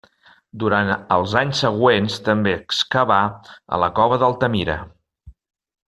Durant 0.61 0.87
els 1.15 1.35
anys 1.41 1.61
següents 1.65 2.17
també 2.29 2.55
excavà 2.63 3.21
a 3.77 3.81
la 3.85 3.93
cova 4.01 4.23
d'Altamira. 4.25 4.81